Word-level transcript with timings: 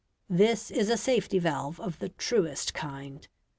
This 0.31 0.71
is 0.71 0.89
a 0.89 0.97
safety 0.97 1.37
valve 1.37 1.79
of 1.79 1.99
the 1.99 2.09
truest 2.09 2.73
kind. 2.73 3.27